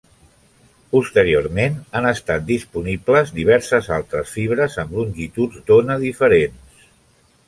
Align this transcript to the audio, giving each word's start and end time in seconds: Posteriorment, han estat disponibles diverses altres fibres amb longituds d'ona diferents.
Posteriorment, 0.93 1.75
han 1.99 2.07
estat 2.11 2.47
disponibles 2.47 3.33
diverses 3.39 3.89
altres 3.97 4.33
fibres 4.39 4.79
amb 4.85 4.97
longituds 5.01 5.61
d'ona 5.69 5.99
diferents. 6.05 6.89